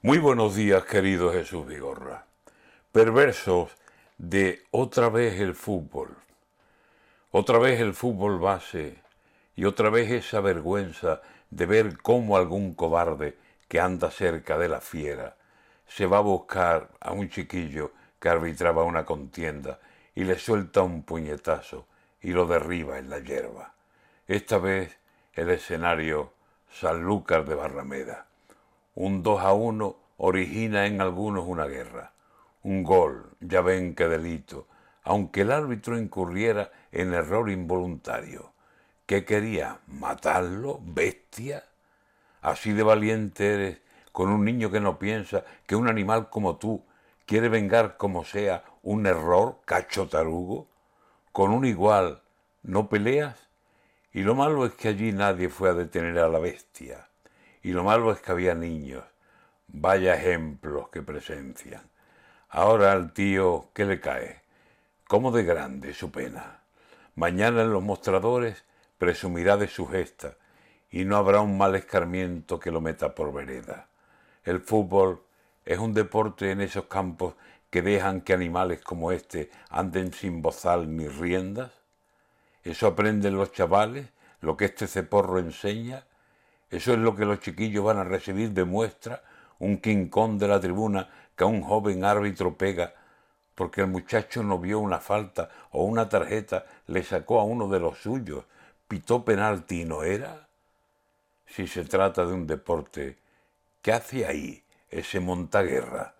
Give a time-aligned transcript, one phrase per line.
[0.00, 2.24] Muy buenos días, querido Jesús Vigorra.
[2.92, 3.72] Perversos
[4.16, 6.16] de otra vez el fútbol.
[7.32, 9.02] Otra vez el fútbol base
[9.56, 14.80] y otra vez esa vergüenza de ver cómo algún cobarde que anda cerca de la
[14.80, 15.36] fiera
[15.88, 17.90] se va a buscar a un chiquillo
[18.20, 19.80] que arbitraba una contienda
[20.14, 21.88] y le suelta un puñetazo
[22.22, 23.74] y lo derriba en la hierba.
[24.28, 24.96] Esta vez
[25.32, 26.34] el escenario
[26.70, 28.27] Sanlúcar de Barrameda.
[29.00, 32.14] Un 2 a 1 origina en algunos una guerra.
[32.64, 34.66] Un gol, ya ven qué delito,
[35.04, 38.54] aunque el árbitro incurriera en error involuntario.
[39.06, 39.78] ¿Qué quería?
[39.86, 40.80] ¿Matarlo?
[40.82, 41.62] ¿Bestia?
[42.42, 46.82] Así de valiente eres con un niño que no piensa que un animal como tú
[47.24, 50.66] quiere vengar como sea un error, cacho tarugo.
[51.30, 52.20] Con un igual,
[52.64, 53.48] ¿no peleas?
[54.12, 57.07] Y lo malo es que allí nadie fue a detener a la bestia.
[57.62, 59.04] Y lo malo es que había niños.
[59.68, 61.82] Vaya ejemplos que presencian.
[62.48, 64.42] Ahora al tío, ¿qué le cae?
[65.06, 66.62] ¿Cómo de grande su pena?
[67.14, 68.64] Mañana en los mostradores
[68.96, 70.36] presumirá de su gesta
[70.90, 73.88] y no habrá un mal escarmiento que lo meta por vereda.
[74.44, 75.22] El fútbol
[75.64, 77.34] es un deporte en esos campos
[77.70, 81.72] que dejan que animales como este anden sin bozal ni riendas.
[82.64, 84.08] Eso aprenden los chavales,
[84.40, 86.04] lo que este ceporro enseña,
[86.70, 89.22] eso es lo que los chiquillos van a recibir de muestra,
[89.58, 92.94] un quincón de la tribuna que a un joven árbitro pega
[93.58, 97.80] porque el muchacho no vio una falta o una tarjeta, le sacó a uno de
[97.80, 98.44] los suyos,
[98.86, 100.46] pitó penalti y no era.
[101.44, 103.18] Si se trata de un deporte,
[103.82, 106.14] ¿qué hace ahí ese montaguerra?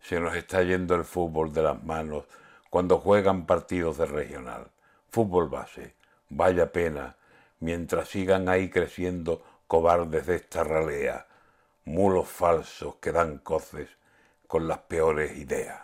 [0.00, 2.24] Se nos está yendo el fútbol de las manos
[2.70, 4.66] cuando juegan partidos de regional.
[5.10, 5.94] Fútbol base,
[6.28, 7.14] vaya pena,
[7.60, 11.26] mientras sigan ahí creciendo cobardes de esta ralea,
[11.84, 13.88] mulos falsos que dan coces
[14.46, 15.83] con las peores ideas.